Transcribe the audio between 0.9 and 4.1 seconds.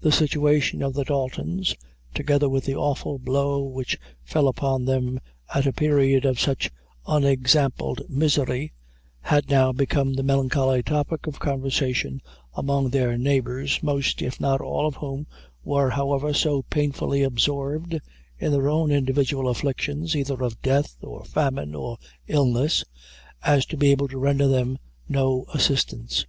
the Daltons, together with the awful blow which